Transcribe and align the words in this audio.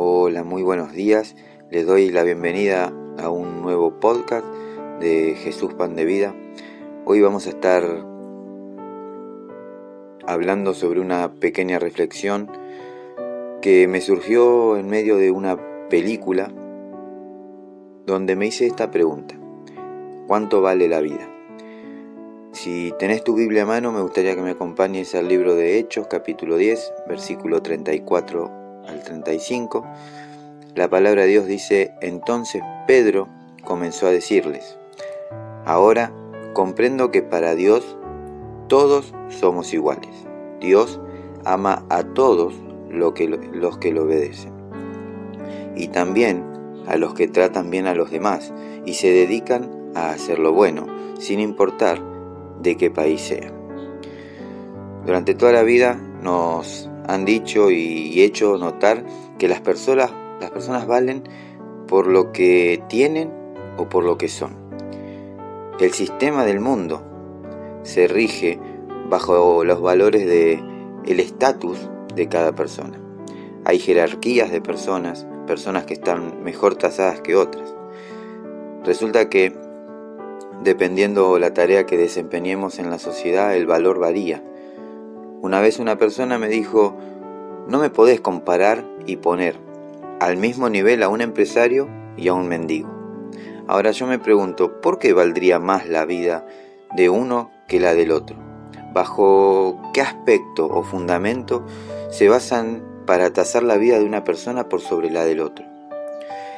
Hola, 0.00 0.44
muy 0.44 0.62
buenos 0.62 0.92
días. 0.92 1.34
Les 1.72 1.84
doy 1.84 2.10
la 2.10 2.22
bienvenida 2.22 2.92
a 3.18 3.30
un 3.30 3.62
nuevo 3.62 3.98
podcast 3.98 4.46
de 5.00 5.34
Jesús 5.34 5.74
Pan 5.74 5.96
de 5.96 6.04
Vida. 6.04 6.36
Hoy 7.04 7.20
vamos 7.20 7.48
a 7.48 7.50
estar 7.50 7.82
hablando 10.24 10.74
sobre 10.74 11.00
una 11.00 11.34
pequeña 11.40 11.80
reflexión 11.80 12.48
que 13.60 13.88
me 13.88 14.00
surgió 14.00 14.76
en 14.76 14.88
medio 14.88 15.16
de 15.16 15.32
una 15.32 15.58
película 15.90 16.52
donde 18.06 18.36
me 18.36 18.46
hice 18.46 18.66
esta 18.66 18.92
pregunta. 18.92 19.34
¿Cuánto 20.28 20.62
vale 20.62 20.86
la 20.86 21.00
vida? 21.00 21.28
Si 22.52 22.94
tenés 23.00 23.24
tu 23.24 23.34
Biblia 23.34 23.64
a 23.64 23.66
mano, 23.66 23.90
me 23.90 24.00
gustaría 24.00 24.36
que 24.36 24.42
me 24.42 24.50
acompañes 24.50 25.16
al 25.16 25.26
libro 25.26 25.56
de 25.56 25.80
Hechos, 25.80 26.06
capítulo 26.06 26.56
10, 26.56 26.92
versículo 27.08 27.62
34 27.62 28.67
al 28.88 29.02
35. 29.02 29.84
La 30.74 30.88
palabra 30.88 31.22
de 31.22 31.28
Dios 31.28 31.46
dice, 31.46 31.94
entonces 32.00 32.62
Pedro 32.86 33.28
comenzó 33.64 34.06
a 34.06 34.10
decirles, 34.10 34.78
ahora 35.64 36.12
comprendo 36.54 37.10
que 37.10 37.22
para 37.22 37.54
Dios 37.54 37.96
todos 38.68 39.14
somos 39.28 39.72
iguales. 39.72 40.26
Dios 40.60 41.00
ama 41.44 41.84
a 41.88 42.02
todos 42.02 42.54
los 42.90 43.12
que 43.12 43.92
lo 43.92 44.02
obedecen. 44.02 44.52
Y 45.76 45.88
también 45.88 46.44
a 46.86 46.96
los 46.96 47.14
que 47.14 47.28
tratan 47.28 47.70
bien 47.70 47.86
a 47.86 47.94
los 47.94 48.10
demás 48.10 48.52
y 48.84 48.94
se 48.94 49.10
dedican 49.10 49.70
a 49.94 50.10
hacer 50.10 50.38
lo 50.38 50.52
bueno, 50.52 50.86
sin 51.18 51.40
importar 51.40 52.00
de 52.60 52.76
qué 52.76 52.90
país 52.90 53.20
sea. 53.20 53.52
Durante 55.04 55.34
toda 55.34 55.52
la 55.52 55.62
vida 55.62 55.94
nos 56.22 56.90
han 57.08 57.24
dicho 57.24 57.70
y 57.70 58.22
hecho 58.22 58.56
notar 58.58 59.04
que 59.38 59.48
las 59.48 59.60
personas, 59.60 60.12
las 60.40 60.50
personas 60.50 60.86
valen 60.86 61.24
por 61.88 62.06
lo 62.06 62.30
que 62.30 62.82
tienen 62.88 63.32
o 63.76 63.88
por 63.88 64.04
lo 64.04 64.16
que 64.18 64.28
son. 64.28 64.56
El 65.80 65.92
sistema 65.92 66.44
del 66.44 66.60
mundo 66.60 67.02
se 67.82 68.06
rige 68.06 68.60
bajo 69.08 69.64
los 69.64 69.80
valores 69.80 70.26
de 70.26 70.62
el 71.06 71.20
estatus 71.20 71.88
de 72.14 72.28
cada 72.28 72.54
persona. 72.54 73.00
Hay 73.64 73.78
jerarquías 73.78 74.50
de 74.50 74.60
personas, 74.60 75.26
personas 75.46 75.86
que 75.86 75.94
están 75.94 76.42
mejor 76.42 76.76
tasadas 76.76 77.20
que 77.20 77.36
otras. 77.36 77.74
Resulta 78.84 79.28
que 79.28 79.54
dependiendo 80.62 81.38
la 81.38 81.54
tarea 81.54 81.86
que 81.86 81.96
desempeñemos 81.96 82.78
en 82.78 82.90
la 82.90 82.98
sociedad, 82.98 83.54
el 83.54 83.66
valor 83.66 83.98
varía. 83.98 84.42
Una 85.40 85.60
vez 85.60 85.78
una 85.78 85.96
persona 85.98 86.36
me 86.36 86.48
dijo, 86.48 86.96
no 87.68 87.78
me 87.78 87.90
podés 87.90 88.20
comparar 88.20 88.84
y 89.06 89.16
poner 89.16 89.56
al 90.20 90.36
mismo 90.36 90.68
nivel 90.68 91.02
a 91.02 91.08
un 91.08 91.20
empresario 91.20 91.88
y 92.16 92.26
a 92.26 92.34
un 92.34 92.48
mendigo. 92.48 92.88
Ahora 93.68 93.92
yo 93.92 94.06
me 94.06 94.18
pregunto, 94.18 94.80
¿por 94.80 94.98
qué 94.98 95.12
valdría 95.12 95.60
más 95.60 95.88
la 95.88 96.04
vida 96.06 96.44
de 96.96 97.08
uno 97.08 97.52
que 97.68 97.78
la 97.78 97.94
del 97.94 98.10
otro? 98.10 98.36
¿Bajo 98.92 99.80
qué 99.94 100.00
aspecto 100.00 100.66
o 100.66 100.82
fundamento 100.82 101.64
se 102.10 102.28
basan 102.28 102.82
para 103.06 103.32
tasar 103.32 103.62
la 103.62 103.76
vida 103.76 103.98
de 103.98 104.06
una 104.06 104.24
persona 104.24 104.68
por 104.68 104.80
sobre 104.80 105.10
la 105.10 105.24
del 105.24 105.40
otro? 105.40 105.64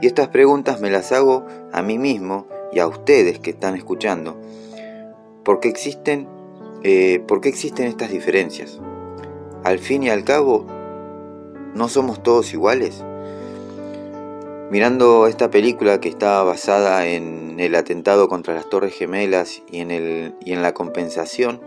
Y 0.00 0.06
estas 0.06 0.28
preguntas 0.28 0.80
me 0.80 0.90
las 0.90 1.12
hago 1.12 1.44
a 1.72 1.82
mí 1.82 1.98
mismo 1.98 2.46
y 2.72 2.78
a 2.78 2.86
ustedes 2.86 3.38
que 3.38 3.50
están 3.50 3.76
escuchando, 3.76 4.40
porque 5.44 5.68
existen, 5.68 6.26
eh, 6.84 7.22
¿por 7.26 7.40
qué 7.40 7.48
existen 7.48 7.86
estas 7.86 8.10
diferencias? 8.10 8.80
Al 9.64 9.78
fin 9.78 10.02
y 10.02 10.10
al 10.10 10.24
cabo, 10.24 10.66
¿no 11.74 11.88
somos 11.88 12.22
todos 12.22 12.52
iguales? 12.52 13.04
Mirando 14.70 15.26
esta 15.26 15.50
película 15.50 16.00
que 16.00 16.08
está 16.08 16.42
basada 16.42 17.06
en 17.06 17.60
el 17.60 17.74
atentado 17.74 18.28
contra 18.28 18.54
las 18.54 18.68
Torres 18.68 18.94
Gemelas 18.94 19.62
y 19.70 19.80
en, 19.80 19.90
el, 19.90 20.34
y 20.44 20.52
en 20.52 20.62
la 20.62 20.74
compensación 20.74 21.60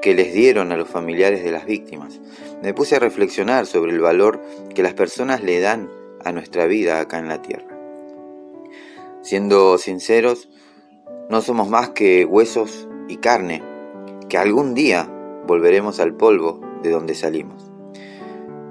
que 0.00 0.14
les 0.14 0.32
dieron 0.32 0.72
a 0.72 0.76
los 0.76 0.88
familiares 0.88 1.44
de 1.44 1.50
las 1.50 1.66
víctimas, 1.66 2.20
me 2.62 2.72
puse 2.72 2.96
a 2.96 3.00
reflexionar 3.00 3.66
sobre 3.66 3.92
el 3.92 4.00
valor 4.00 4.40
que 4.74 4.82
las 4.82 4.94
personas 4.94 5.42
le 5.42 5.60
dan 5.60 5.90
a 6.24 6.32
nuestra 6.32 6.66
vida 6.66 7.00
acá 7.00 7.18
en 7.18 7.28
la 7.28 7.42
Tierra. 7.42 7.76
Siendo 9.22 9.76
sinceros, 9.78 10.48
no 11.28 11.42
somos 11.42 11.68
más 11.68 11.90
que 11.90 12.24
huesos 12.24 12.88
y 13.08 13.16
carne, 13.16 13.73
que 14.28 14.38
algún 14.38 14.74
día 14.74 15.08
volveremos 15.46 16.00
al 16.00 16.14
polvo 16.14 16.60
de 16.82 16.90
donde 16.90 17.14
salimos. 17.14 17.70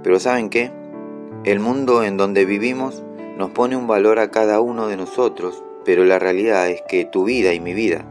Pero 0.04 0.20
¿saben 0.20 0.50
qué? 0.50 0.72
El 1.44 1.60
mundo 1.60 2.04
en 2.04 2.18
donde 2.18 2.46
vivimos 2.46 3.04
nos 3.38 3.52
pone 3.52 3.76
un 3.76 3.88
valor 3.88 4.20
a 4.20 4.32
cada 4.32 4.62
uno 4.62 4.88
de 4.88 4.98
nosotros, 4.98 5.64
pero 5.86 6.06
la 6.06 6.20
realidad 6.20 6.70
es 6.70 6.82
que 6.88 7.06
tu 7.06 7.24
vida 7.24 7.54
y 7.54 7.60
mi 7.60 7.74
vida 7.74 8.06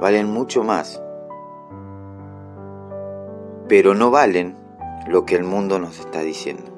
valen 0.00 0.28
mucho 0.28 0.62
más, 0.62 1.02
pero 3.68 3.94
no 3.94 4.10
valen 4.10 4.54
lo 5.06 5.24
que 5.24 5.34
el 5.34 5.44
mundo 5.44 5.78
nos 5.78 5.98
está 5.98 6.20
diciendo. 6.20 6.70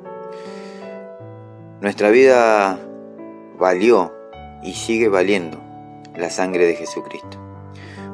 Nuestra 1.80 2.10
vida 2.10 2.78
valió 3.58 4.12
y 4.62 4.72
sigue 4.74 5.08
valiendo 5.08 5.58
la 6.16 6.30
sangre 6.30 6.66
de 6.66 6.74
Jesucristo. 6.74 7.49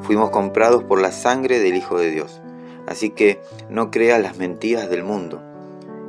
Fuimos 0.07 0.29
comprados 0.29 0.85
por 0.85 1.01
la 1.01 1.11
sangre 1.11 1.59
del 1.59 1.75
Hijo 1.75 1.99
de 1.99 2.09
Dios. 2.09 2.41
Así 2.87 3.09
que 3.09 3.41
no 3.69 3.91
creas 3.91 4.21
las 4.21 4.37
mentiras 4.37 4.89
del 4.89 5.03
mundo, 5.03 5.43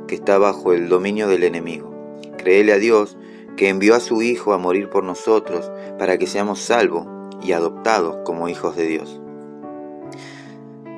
que 0.07 0.15
está 0.15 0.37
bajo 0.37 0.71
el 0.71 0.87
dominio 0.87 1.27
del 1.27 1.43
enemigo. 1.43 1.93
Créele 2.37 2.71
a 2.71 2.77
Dios, 2.77 3.17
que 3.57 3.67
envió 3.67 3.95
a 3.95 3.99
su 3.99 4.21
Hijo 4.21 4.53
a 4.53 4.57
morir 4.57 4.89
por 4.89 5.03
nosotros, 5.03 5.69
para 5.97 6.17
que 6.17 6.27
seamos 6.27 6.61
salvos 6.61 7.07
y 7.43 7.51
adoptados 7.51 8.19
como 8.23 8.47
hijos 8.47 8.77
de 8.77 8.87
Dios. 8.87 9.19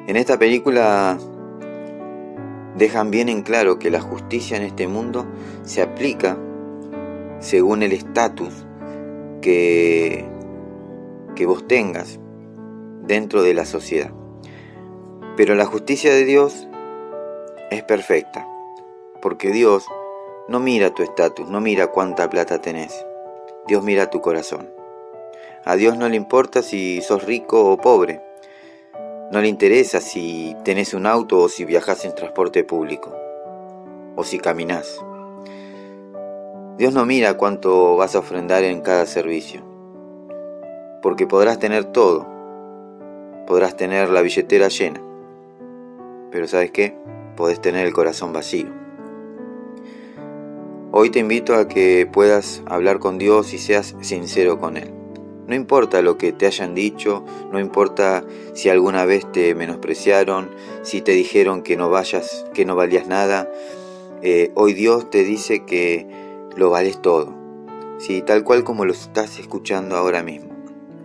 En 0.06 0.16
esta 0.16 0.38
película 0.38 1.18
dejan 2.78 3.09
bien 3.09 3.29
en 3.29 3.41
claro 3.41 3.79
que 3.79 3.89
la 3.89 4.01
justicia 4.01 4.57
en 4.57 4.63
este 4.63 4.88
mundo 4.88 5.25
se 5.63 5.81
aplica 5.81 6.38
según 7.39 7.81
el 7.81 7.94
estatus 7.94 8.68
que, 9.41 10.23
que 11.35 11.47
vos 11.47 11.68
tengas 11.68 12.19
dentro 13.01 13.44
de 13.44 13.53
la 13.53 13.66
sociedad. 13.66 14.12
Pero 15.38 15.56
la 15.56 15.66
justicia 15.66 16.12
de 16.12 16.25
Dios 16.25 16.67
es 17.69 17.84
perfecta, 17.84 18.47
porque 19.22 19.51
Dios 19.51 19.85
no 20.47 20.59
mira 20.59 20.94
tu 20.94 21.03
estatus, 21.03 21.50
no 21.50 21.62
mira 21.62 21.88
cuánta 21.88 22.29
plata 22.29 22.59
tenés. 22.59 23.06
Dios 23.67 23.84
mira 23.84 24.09
tu 24.09 24.22
corazón. 24.22 24.69
A 25.63 25.75
Dios 25.75 25.97
no 25.97 26.09
le 26.09 26.16
importa 26.16 26.63
si 26.63 27.01
sos 27.01 27.23
rico 27.23 27.72
o 27.72 27.78
pobre. 27.78 28.22
No 29.31 29.39
le 29.39 29.47
interesa 29.47 30.01
si 30.01 30.56
tenés 30.63 30.94
un 30.94 31.06
auto 31.06 31.39
o 31.39 31.50
si 31.50 31.63
viajas 31.63 32.03
en 32.03 32.16
transporte 32.16 32.63
público. 32.63 33.16
O 34.16 34.23
si 34.23 34.39
caminás. 34.39 35.00
Dios 36.78 36.94
no 36.94 37.06
mira 37.06 37.38
cuánto 37.38 37.95
vas 37.95 38.16
a 38.16 38.19
ofrendar 38.19 38.63
en 38.63 38.81
cada 38.81 39.06
servicio, 39.06 39.62
porque 41.03 41.28
podrás 41.28 41.59
tener 41.59 41.85
todo, 41.85 42.28
podrás 43.51 43.75
tener 43.75 44.09
la 44.09 44.22
billetera 44.22 44.69
llena, 44.69 45.01
pero 46.31 46.47
¿sabes 46.47 46.72
qué? 46.72 46.95
Podés 47.35 47.59
tener 47.59 47.85
el 47.85 47.91
corazón 47.91 48.31
vacío. 48.31 48.67
Hoy 50.94 51.09
te 51.09 51.19
invito 51.19 51.56
a 51.56 51.67
que 51.67 52.07
puedas 52.09 52.63
hablar 52.66 53.00
con 53.00 53.17
Dios 53.17 53.53
y 53.53 53.57
seas 53.57 53.94
sincero 54.00 54.57
con 54.57 54.78
Él. 54.78 54.94
No 55.47 55.53
importa 55.53 56.01
lo 56.01 56.17
que 56.17 56.31
te 56.31 56.45
hayan 56.45 56.73
dicho, 56.75 57.25
no 57.51 57.59
importa 57.59 58.24
si 58.53 58.69
alguna 58.69 59.03
vez 59.03 59.30
te 59.33 59.54
menospreciaron, 59.54 60.50
si 60.81 61.01
te 61.01 61.12
dijeron 61.12 61.62
que 61.62 61.75
no 61.75 61.89
vayas, 61.89 62.45
que 62.54 62.63
no 62.63 62.77
valías 62.77 63.07
nada. 63.07 63.51
Eh, 64.21 64.54
hoy 64.56 64.71
Dios 64.71 65.09
te 65.09 65.25
dice 65.25 65.65
que 65.65 66.07
lo 66.56 66.69
vales 66.69 67.01
todo. 67.01 67.36
Sí, 67.97 68.21
tal 68.21 68.45
cual 68.45 68.63
como 68.63 68.86
lo 68.86 68.94
estás 68.94 69.39
escuchando 69.39 69.97
ahora 69.97 70.24
mismo. 70.24 70.54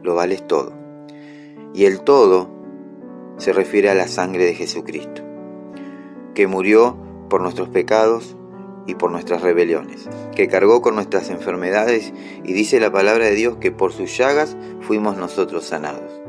Lo 0.04 0.14
vales 0.14 0.46
todo. 0.46 0.85
Y 1.74 1.84
el 1.84 2.00
todo 2.00 2.48
se 3.38 3.52
refiere 3.52 3.90
a 3.90 3.94
la 3.94 4.08
sangre 4.08 4.44
de 4.44 4.54
Jesucristo, 4.54 5.22
que 6.34 6.46
murió 6.46 6.96
por 7.28 7.42
nuestros 7.42 7.68
pecados 7.68 8.36
y 8.86 8.94
por 8.94 9.10
nuestras 9.10 9.42
rebeliones, 9.42 10.08
que 10.34 10.48
cargó 10.48 10.80
con 10.80 10.94
nuestras 10.94 11.30
enfermedades 11.30 12.12
y 12.44 12.52
dice 12.52 12.80
la 12.80 12.92
palabra 12.92 13.26
de 13.26 13.34
Dios 13.34 13.56
que 13.56 13.72
por 13.72 13.92
sus 13.92 14.16
llagas 14.16 14.56
fuimos 14.80 15.16
nosotros 15.16 15.64
sanados. 15.64 16.20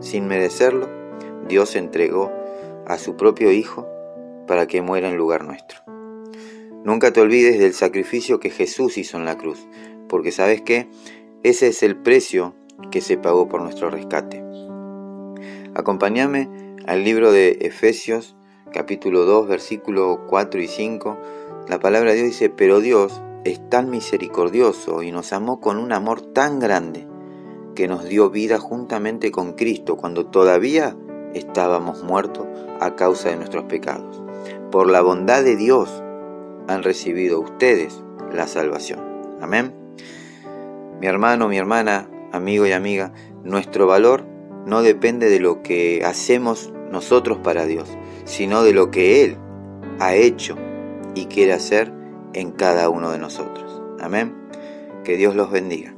Sin 0.00 0.26
merecerlo, 0.26 0.88
Dios 1.48 1.76
entregó 1.76 2.32
a 2.86 2.98
su 2.98 3.16
propio 3.16 3.52
Hijo 3.52 3.86
para 4.46 4.66
que 4.66 4.82
muera 4.82 5.08
en 5.08 5.16
lugar 5.16 5.44
nuestro. 5.44 5.80
Nunca 6.84 7.12
te 7.12 7.20
olvides 7.20 7.58
del 7.58 7.74
sacrificio 7.74 8.38
que 8.38 8.50
Jesús 8.50 8.96
hizo 8.96 9.16
en 9.16 9.24
la 9.24 9.36
cruz, 9.36 9.66
porque 10.08 10.30
sabes 10.30 10.62
que 10.62 10.88
ese 11.42 11.68
es 11.68 11.82
el 11.82 11.96
precio 11.96 12.54
que 12.90 13.00
se 13.00 13.18
pagó 13.18 13.48
por 13.48 13.60
nuestro 13.60 13.90
rescate. 13.90 14.45
Acompáñame 15.76 16.48
al 16.86 17.04
libro 17.04 17.32
de 17.32 17.58
Efesios 17.60 18.34
capítulo 18.72 19.26
2 19.26 19.46
versículo 19.46 20.24
4 20.26 20.62
y 20.62 20.68
5. 20.68 21.18
La 21.68 21.78
palabra 21.78 22.12
de 22.12 22.16
Dios 22.16 22.28
dice, 22.28 22.48
pero 22.48 22.80
Dios 22.80 23.20
es 23.44 23.60
tan 23.68 23.90
misericordioso 23.90 25.02
y 25.02 25.12
nos 25.12 25.34
amó 25.34 25.60
con 25.60 25.76
un 25.76 25.92
amor 25.92 26.22
tan 26.22 26.60
grande 26.60 27.06
que 27.74 27.88
nos 27.88 28.06
dio 28.06 28.30
vida 28.30 28.58
juntamente 28.58 29.30
con 29.30 29.52
Cristo 29.52 29.98
cuando 29.98 30.24
todavía 30.24 30.96
estábamos 31.34 32.02
muertos 32.02 32.46
a 32.80 32.96
causa 32.96 33.28
de 33.28 33.36
nuestros 33.36 33.64
pecados. 33.64 34.22
Por 34.72 34.88
la 34.88 35.02
bondad 35.02 35.44
de 35.44 35.56
Dios 35.56 36.02
han 36.68 36.84
recibido 36.84 37.38
ustedes 37.38 38.02
la 38.32 38.46
salvación. 38.46 39.00
Amén. 39.42 39.74
Mi 41.02 41.06
hermano, 41.06 41.48
mi 41.48 41.58
hermana, 41.58 42.08
amigo 42.32 42.66
y 42.66 42.72
amiga, 42.72 43.12
nuestro 43.44 43.86
valor 43.86 44.35
no 44.66 44.82
depende 44.82 45.30
de 45.30 45.40
lo 45.40 45.62
que 45.62 46.02
hacemos 46.04 46.72
nosotros 46.92 47.38
para 47.38 47.64
Dios, 47.64 47.88
sino 48.24 48.62
de 48.62 48.74
lo 48.74 48.90
que 48.90 49.24
Él 49.24 49.36
ha 49.98 50.14
hecho 50.14 50.56
y 51.14 51.26
quiere 51.26 51.54
hacer 51.54 51.92
en 52.34 52.50
cada 52.50 52.90
uno 52.90 53.10
de 53.10 53.18
nosotros. 53.18 53.80
Amén. 54.00 54.34
Que 55.04 55.16
Dios 55.16 55.34
los 55.34 55.50
bendiga. 55.50 55.95